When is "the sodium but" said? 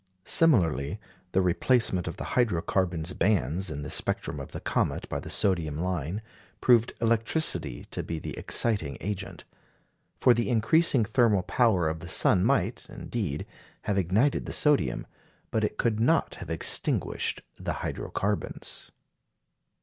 14.47-15.63